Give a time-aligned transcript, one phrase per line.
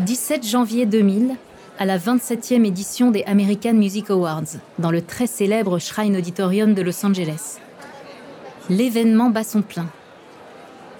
[0.00, 1.36] 17 janvier 2000,
[1.78, 6.80] à la 27e édition des American Music Awards, dans le très célèbre Shrine Auditorium de
[6.80, 7.58] Los Angeles.
[8.70, 9.88] L'événement bat son plein.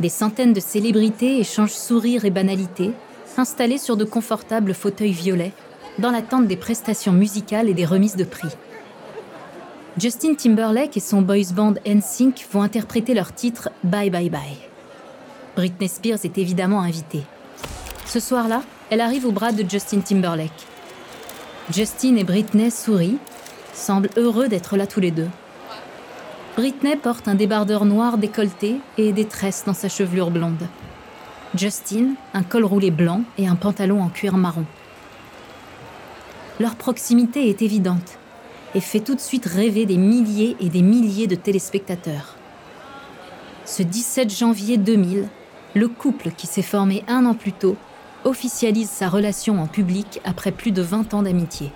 [0.00, 2.90] Des centaines de célébrités échangent sourires et banalités,
[3.38, 5.52] installés sur de confortables fauteuils violets,
[5.98, 8.54] dans l'attente des prestations musicales et des remises de prix.
[9.96, 14.58] Justin Timberlake et son boys band NSYNC vont interpréter leur titre Bye Bye Bye.
[15.56, 17.22] Britney Spears est évidemment invitée.
[18.04, 20.66] Ce soir-là, elle arrive au bras de Justin Timberlake.
[21.72, 23.18] Justin et Britney sourient,
[23.72, 25.28] semblent heureux d'être là tous les deux.
[26.56, 30.66] Britney porte un débardeur noir décolleté et des tresses dans sa chevelure blonde.
[31.54, 34.64] Justin, un col roulé blanc et un pantalon en cuir marron.
[36.58, 38.18] Leur proximité est évidente
[38.74, 42.34] et fait tout de suite rêver des milliers et des milliers de téléspectateurs.
[43.64, 45.28] Ce 17 janvier 2000,
[45.74, 47.76] le couple qui s'est formé un an plus tôt
[48.24, 51.72] officialise sa relation en public après plus de 20 ans d'amitié.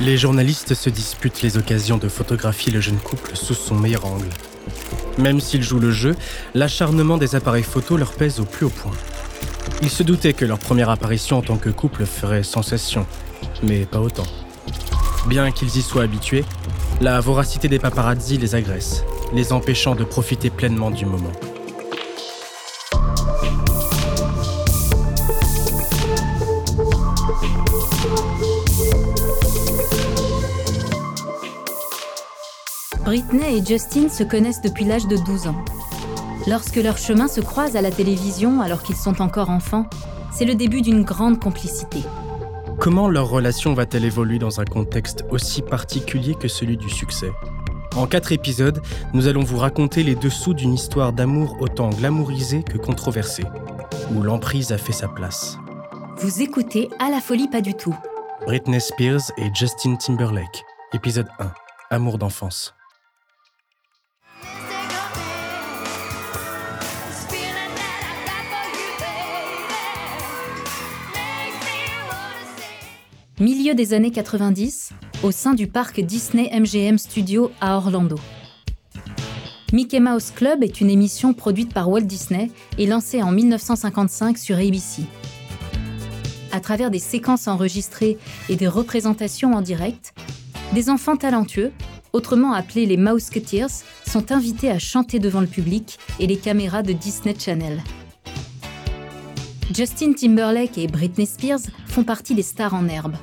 [0.00, 4.28] Les journalistes se disputent les occasions de photographier le jeune couple sous son meilleur angle.
[5.18, 6.14] Même s'ils jouent le jeu,
[6.54, 8.92] l'acharnement des appareils photo leur pèse au plus haut point.
[9.82, 13.06] Ils se doutaient que leur première apparition en tant que couple ferait sensation,
[13.62, 14.26] mais pas autant.
[15.26, 16.44] Bien qu'ils y soient habitués,
[17.00, 19.02] la voracité des paparazzi les agresse,
[19.34, 21.32] les empêchant de profiter pleinement du moment.
[33.08, 35.64] Britney et Justin se connaissent depuis l'âge de 12 ans.
[36.46, 39.88] Lorsque leurs chemins se croisent à la télévision alors qu'ils sont encore enfants,
[40.30, 42.00] c'est le début d'une grande complicité.
[42.78, 47.30] Comment leur relation va-t-elle évoluer dans un contexte aussi particulier que celui du succès?
[47.96, 48.82] En quatre épisodes,
[49.14, 53.44] nous allons vous raconter les dessous d'une histoire d'amour autant glamourisée que controversée,
[54.14, 55.56] où l'emprise a fait sa place.
[56.18, 57.96] Vous écoutez À la folie pas du tout.
[58.44, 61.50] Britney Spears et Justin Timberlake, épisode 1,
[61.90, 62.74] Amour d'enfance.
[73.40, 74.90] Milieu des années 90,
[75.22, 78.16] au sein du parc Disney MGM Studio à Orlando.
[79.72, 84.56] Mickey Mouse Club est une émission produite par Walt Disney et lancée en 1955 sur
[84.56, 85.02] ABC.
[86.50, 90.14] À travers des séquences enregistrées et des représentations en direct,
[90.74, 91.70] des enfants talentueux,
[92.12, 96.92] autrement appelés les Mouseketeers, sont invités à chanter devant le public et les caméras de
[96.92, 97.84] Disney Channel.
[99.72, 103.14] Justin Timberlake et Britney Spears font partie des stars en herbe.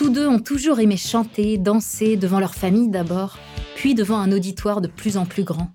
[0.00, 3.36] Tous deux ont toujours aimé chanter, danser devant leur famille d'abord,
[3.76, 5.72] puis devant un auditoire de plus en plus grand.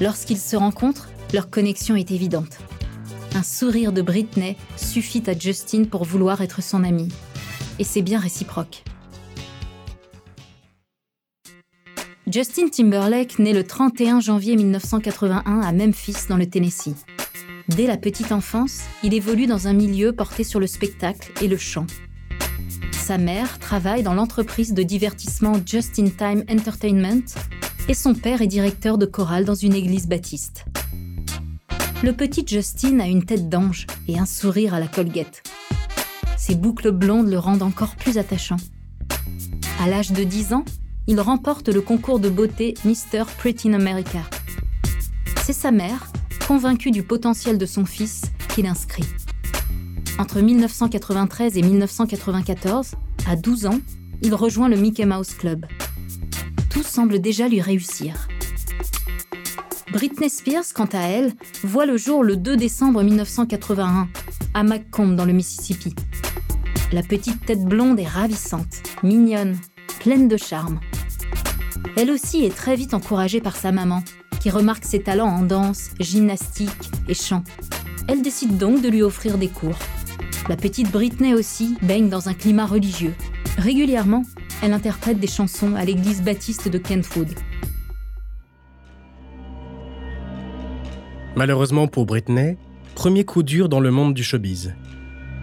[0.00, 2.58] Lorsqu'ils se rencontrent, leur connexion est évidente.
[3.34, 7.08] Un sourire de Britney suffit à Justin pour vouloir être son ami.
[7.80, 8.84] Et c'est bien réciproque.
[12.28, 16.94] Justin Timberlake naît le 31 janvier 1981 à Memphis, dans le Tennessee.
[17.66, 21.56] Dès la petite enfance, il évolue dans un milieu porté sur le spectacle et le
[21.56, 21.86] chant.
[23.08, 27.24] Sa mère travaille dans l'entreprise de divertissement Just in Time Entertainment
[27.88, 30.66] et son père est directeur de chorale dans une église baptiste.
[32.02, 35.42] Le petit Justin a une tête d'ange et un sourire à la colguette.
[36.36, 38.58] Ses boucles blondes le rendent encore plus attachant.
[39.80, 40.66] À l'âge de 10 ans,
[41.06, 43.24] il remporte le concours de beauté Mr.
[43.38, 44.20] Pretty in America.
[45.44, 46.12] C'est sa mère,
[46.46, 48.20] convaincu du potentiel de son fils,
[48.54, 49.06] qu'il inscrit.
[50.18, 52.96] Entre 1993 et 1994,
[53.28, 53.78] à 12 ans,
[54.20, 55.64] il rejoint le Mickey Mouse Club.
[56.70, 58.26] Tout semble déjà lui réussir.
[59.92, 64.08] Britney Spears, quant à elle, voit le jour le 2 décembre 1981,
[64.54, 65.94] à McComb dans le Mississippi.
[66.92, 69.56] La petite tête blonde est ravissante, mignonne,
[70.00, 70.80] pleine de charme.
[71.96, 74.02] Elle aussi est très vite encouragée par sa maman,
[74.40, 77.44] qui remarque ses talents en danse, gymnastique et chant.
[78.08, 79.78] Elle décide donc de lui offrir des cours.
[80.48, 83.14] La petite Britney aussi baigne dans un climat religieux.
[83.58, 84.24] Régulièrement,
[84.62, 87.28] elle interprète des chansons à l'église baptiste de Kentwood.
[91.36, 92.56] Malheureusement pour Britney,
[92.94, 94.74] premier coup dur dans le monde du showbiz.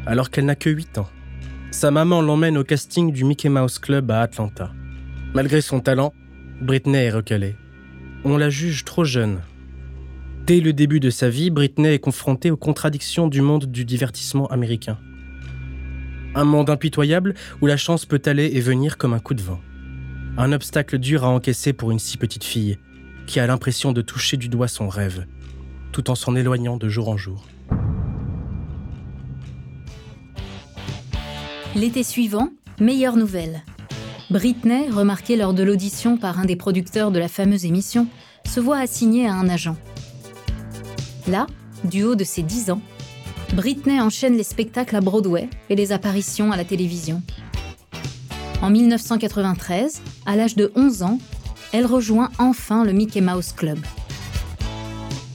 [0.06, 1.10] Alors qu'elle n'a que 8 ans,
[1.72, 4.72] sa maman l'emmène au casting du Mickey Mouse Club à Atlanta.
[5.34, 6.14] Malgré son talent,
[6.62, 7.56] Britney est recalée
[8.26, 9.40] on la juge trop jeune.
[10.46, 14.46] Dès le début de sa vie, Britney est confrontée aux contradictions du monde du divertissement
[14.46, 15.00] américain.
[16.36, 19.60] Un monde impitoyable où la chance peut aller et venir comme un coup de vent.
[20.38, 22.78] Un obstacle dur à encaisser pour une si petite fille,
[23.26, 25.26] qui a l'impression de toucher du doigt son rêve,
[25.92, 27.48] tout en s'en éloignant de jour en jour.
[31.74, 32.50] L'été suivant,
[32.80, 33.64] meilleure nouvelle.
[34.30, 38.06] Britney, remarquée lors de l'audition par un des producteurs de la fameuse émission,
[38.46, 39.76] se voit assignée à un agent.
[41.28, 41.48] Là,
[41.84, 42.82] du haut de ses 10 ans,
[43.56, 47.22] Britney enchaîne les spectacles à Broadway et les apparitions à la télévision.
[48.62, 51.20] En 1993, à l'âge de 11 ans,
[51.72, 53.80] elle rejoint enfin le Mickey Mouse Club.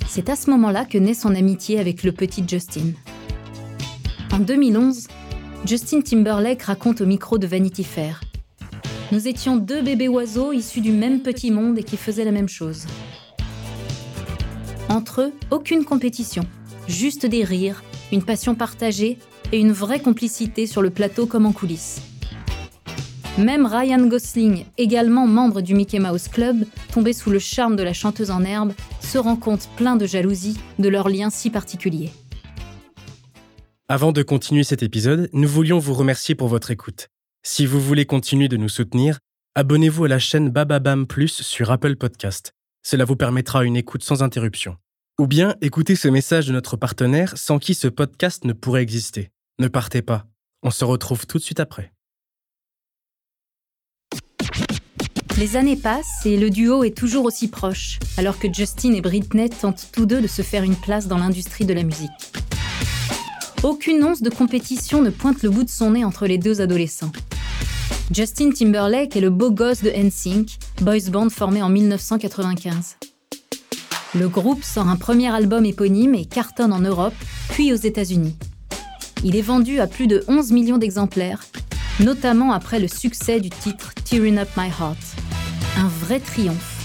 [0.08, 2.92] C'est à ce moment-là que naît son amitié avec le petit Justin.
[4.32, 5.08] En 2011,
[5.66, 8.20] Justin Timberlake raconte au micro de Vanity Fair
[9.12, 12.48] Nous étions deux bébés oiseaux issus du même petit monde et qui faisaient la même
[12.48, 12.86] chose.
[14.90, 16.42] Entre eux, aucune compétition,
[16.88, 19.18] juste des rires, une passion partagée
[19.52, 22.02] et une vraie complicité sur le plateau comme en coulisses.
[23.38, 27.92] Même Ryan Gosling, également membre du Mickey Mouse Club, tombé sous le charme de la
[27.92, 32.10] chanteuse en herbe, se rend compte plein de jalousie de leur lien si particulier.
[33.88, 37.06] Avant de continuer cet épisode, nous voulions vous remercier pour votre écoute.
[37.44, 39.20] Si vous voulez continuer de nous soutenir,
[39.54, 42.54] abonnez-vous à la chaîne Bababam Plus sur Apple Podcast.
[42.90, 44.76] Cela vous permettra une écoute sans interruption.
[45.20, 49.30] Ou bien écoutez ce message de notre partenaire sans qui ce podcast ne pourrait exister.
[49.60, 50.26] Ne partez pas.
[50.64, 51.92] On se retrouve tout de suite après.
[55.38, 59.50] Les années passent et le duo est toujours aussi proche, alors que Justin et Britney
[59.50, 62.10] tentent tous deux de se faire une place dans l'industrie de la musique.
[63.62, 67.12] Aucune once de compétition ne pointe le bout de son nez entre les deux adolescents.
[68.10, 72.96] Justin Timberlake est le beau gosse de NSYNC, boys band formé en 1995.
[74.14, 77.14] Le groupe sort un premier album éponyme et cartonne en Europe,
[77.50, 78.36] puis aux États-Unis.
[79.22, 81.44] Il est vendu à plus de 11 millions d'exemplaires,
[82.00, 84.98] notamment après le succès du titre Tearing Up My Heart
[85.76, 86.76] un vrai triomphe.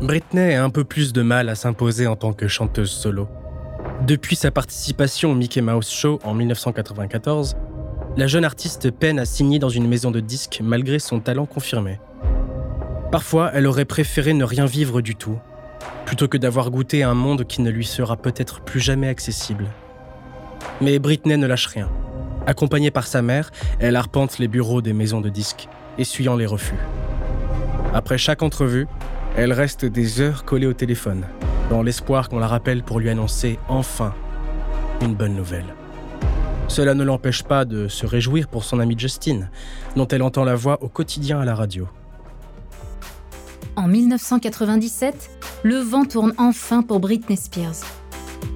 [0.00, 3.28] Britney a un peu plus de mal à s'imposer en tant que chanteuse solo.
[4.06, 7.56] Depuis sa participation au Mickey Mouse Show en 1994,
[8.16, 12.00] la jeune artiste peine à signer dans une maison de disques malgré son talent confirmé.
[13.12, 15.38] Parfois, elle aurait préféré ne rien vivre du tout,
[16.06, 19.66] plutôt que d'avoir goûté un monde qui ne lui sera peut-être plus jamais accessible.
[20.80, 21.88] Mais Britney ne lâche rien.
[22.46, 25.68] Accompagnée par sa mère, elle arpente les bureaux des maisons de disques,
[25.98, 26.78] essuyant les refus.
[27.94, 28.86] Après chaque entrevue,
[29.36, 31.24] elle reste des heures collée au téléphone,
[31.68, 34.14] dans l'espoir qu'on la rappelle pour lui annoncer enfin
[35.00, 35.74] une bonne nouvelle.
[36.70, 39.50] Cela ne l'empêche pas de se réjouir pour son amie Justine,
[39.96, 41.88] dont elle entend la voix au quotidien à la radio.
[43.74, 45.30] En 1997,
[45.64, 47.82] le vent tourne enfin pour Britney Spears.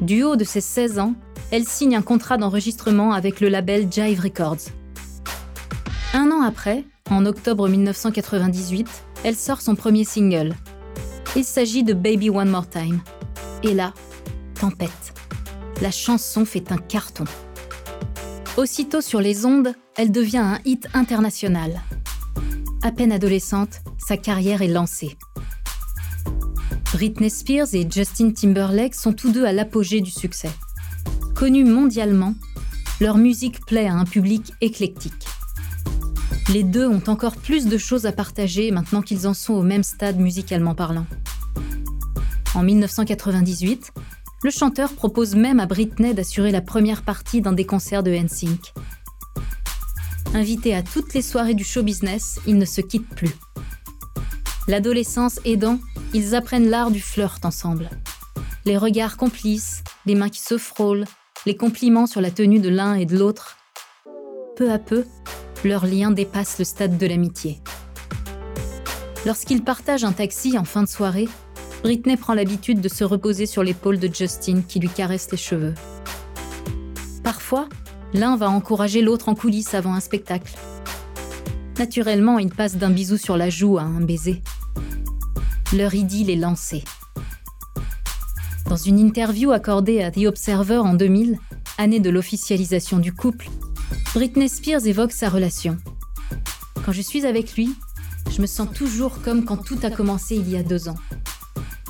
[0.01, 1.15] Du haut de ses 16 ans,
[1.51, 4.71] elle signe un contrat d'enregistrement avec le label Jive Records.
[6.13, 8.89] Un an après, en octobre 1998,
[9.25, 10.55] elle sort son premier single.
[11.35, 13.01] Il s'agit de Baby One More Time.
[13.65, 13.93] Et là,
[14.61, 15.15] tempête.
[15.83, 17.25] La chanson fait un carton.
[18.57, 21.83] Aussitôt sur les ondes, elle devient un hit international.
[22.83, 25.17] À peine adolescente, sa carrière est lancée.
[26.93, 30.51] Britney Spears et Justin Timberlake sont tous deux à l'apogée du succès.
[31.35, 32.35] Connus mondialement,
[33.01, 35.27] leur musique plaît à un public éclectique.
[36.53, 39.83] Les deux ont encore plus de choses à partager maintenant qu'ils en sont au même
[39.83, 41.07] stade musicalement parlant.
[42.55, 43.91] En 1998,
[44.45, 48.75] le chanteur propose même à Britney d'assurer la première partie d'un des concerts de NSYNC.
[50.35, 53.35] Invités à toutes les soirées du show business, ils ne se quittent plus.
[54.69, 55.79] L'adolescence aidant,
[56.13, 57.89] ils apprennent l'art du flirt ensemble.
[58.67, 61.07] Les regards complices, les mains qui se frôlent,
[61.47, 63.57] les compliments sur la tenue de l'un et de l'autre.
[64.57, 65.07] Peu à peu,
[65.65, 67.61] leur lien dépasse le stade de l'amitié.
[69.25, 71.29] Lorsqu'ils partagent un taxi en fin de soirée,
[71.85, 75.75] Britney prend l'habitude de se reposer sur l'épaule de Justin qui lui caresse les cheveux.
[77.23, 77.69] Parfois,
[78.15, 80.55] l'un va encourager l'autre en coulisses avant un spectacle.
[81.79, 84.41] Naturellement, ils passent d'un bisou sur la joue à un baiser.
[85.77, 86.85] Leur idylle est lancée.
[88.67, 91.39] Dans une interview accordée à The Observer en 2000,
[91.77, 93.51] année de l'officialisation du couple,
[94.15, 95.77] Britney Spears évoque sa relation.
[96.87, 97.75] Quand je suis avec lui,
[98.35, 100.97] je me sens toujours comme quand tout a commencé il y a deux ans.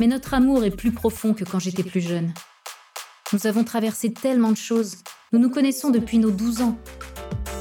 [0.00, 2.34] Mais notre amour est plus profond que quand j'étais plus jeune.
[3.32, 4.96] Nous avons traversé tellement de choses.
[5.32, 6.76] Nous nous connaissons depuis nos 12 ans.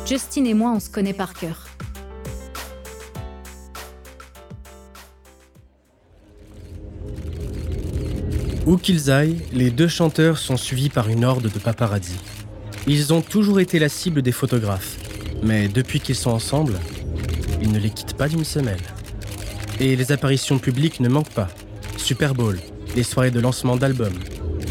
[0.07, 1.67] Justin et moi, on se connaît par cœur.
[8.65, 12.17] Où qu'ils aillent, les deux chanteurs sont suivis par une horde de paparazzi.
[12.87, 14.97] Ils ont toujours été la cible des photographes,
[15.43, 16.79] mais depuis qu'ils sont ensemble,
[17.61, 18.81] ils ne les quittent pas d'une semelle.
[19.79, 21.49] Et les apparitions publiques ne manquent pas.
[22.03, 22.59] Super Bowl,
[22.97, 24.19] les soirées de lancement d'albums,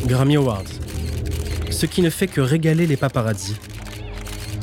[0.05, 0.69] Grammy Awards.
[1.71, 3.57] ce qui ne fait que régaler les paparazzi.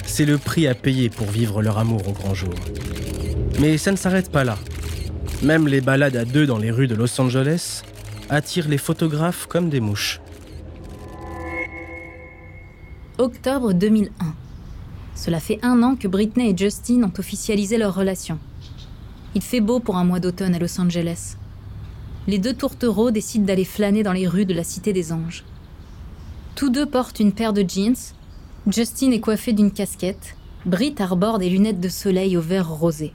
[0.06, 2.54] C'est le prix à payer pour vivre leur amour au grand jour.
[3.60, 4.56] Mais ça ne s'arrête pas là.
[5.42, 7.82] Même les balades à deux dans les rues de Los Angeles
[8.30, 10.22] attirent les photographes comme des mouches.
[13.18, 14.12] Octobre 2001.
[15.16, 18.38] Cela fait un an que Britney et Justin ont officialisé leur relation.
[19.34, 21.36] Il fait beau pour un mois d'automne à Los Angeles.
[22.28, 25.44] Les deux tourtereaux décident d'aller flâner dans les rues de la Cité des Anges.
[26.56, 28.14] Tous deux portent une paire de jeans.
[28.68, 30.36] Justin est coiffé d'une casquette.
[30.66, 33.14] Brit arbore des lunettes de soleil au vert rosé.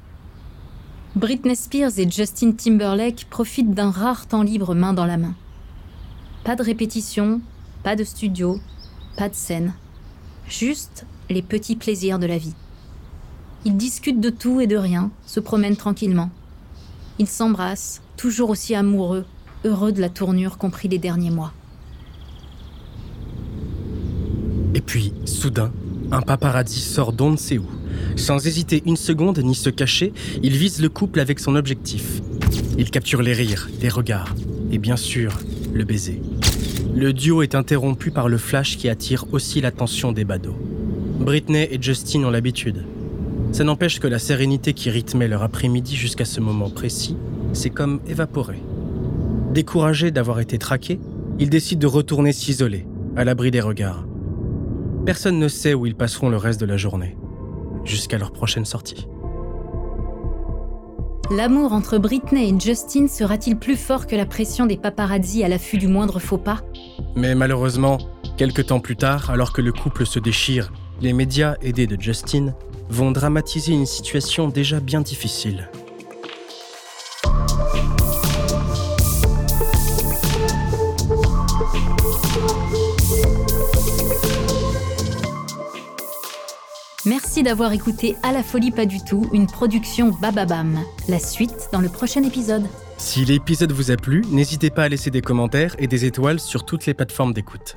[1.14, 5.34] Britney Spears et Justin Timberlake profitent d'un rare temps libre main dans la main.
[6.42, 7.40] Pas de répétition,
[7.84, 8.58] pas de studio,
[9.16, 9.74] pas de scène.
[10.48, 12.54] Juste les petits plaisirs de la vie.
[13.64, 16.30] Ils discutent de tout et de rien, se promènent tranquillement.
[17.18, 19.24] Ils s'embrassent, toujours aussi amoureux,
[19.64, 21.52] heureux de la tournure qu'ont pris les derniers mois.
[24.74, 25.72] Et puis, soudain,
[26.10, 27.66] un paparazzi sort d'on ne sait où.
[28.16, 32.20] Sans hésiter une seconde ni se cacher, il vise le couple avec son objectif.
[32.76, 34.34] Il capture les rires, les regards
[34.74, 35.38] et bien sûr,
[35.72, 36.20] le baiser.
[36.96, 40.56] Le duo est interrompu par le flash qui attire aussi l'attention des badauds.
[41.20, 42.84] Britney et Justin ont l'habitude.
[43.52, 47.16] Ça n'empêche que la sérénité qui rythmait leur après-midi jusqu'à ce moment précis
[47.54, 48.62] s'est comme évaporée.
[49.52, 51.00] Découragés d'avoir été traqués,
[51.38, 54.06] ils décident de retourner s'isoler, à l'abri des regards.
[55.06, 57.16] Personne ne sait où ils passeront le reste de la journée,
[57.84, 59.06] jusqu'à leur prochaine sortie.
[61.30, 65.78] L'amour entre Britney et Justin sera-t-il plus fort que la pression des paparazzi à l'affût
[65.78, 66.60] du moindre faux pas?
[67.16, 67.98] Mais malheureusement,
[68.36, 72.54] quelques temps plus tard, alors que le couple se déchire, les médias, aidés de Justin,
[72.90, 75.68] vont dramatiser une situation déjà bien difficile.
[87.06, 90.78] Merci d'avoir écouté À la folie pas du tout, une production Bababam.
[91.06, 92.64] La suite dans le prochain épisode.
[92.96, 96.64] Si l'épisode vous a plu, n'hésitez pas à laisser des commentaires et des étoiles sur
[96.64, 97.76] toutes les plateformes d'écoute.